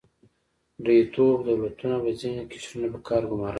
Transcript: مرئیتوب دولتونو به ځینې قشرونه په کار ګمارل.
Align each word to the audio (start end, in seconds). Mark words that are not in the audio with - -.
مرئیتوب 0.79 1.37
دولتونو 1.47 1.97
به 2.03 2.11
ځینې 2.21 2.41
قشرونه 2.51 2.87
په 2.93 2.99
کار 3.07 3.23
ګمارل. 3.31 3.49